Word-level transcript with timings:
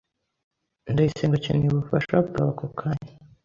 Ndayisenga 0.91 1.35
akeneye 1.37 1.71
ubufasha 1.71 2.15
bwawe 2.27 2.51
ako 2.53 2.65
kanya. 2.79 3.11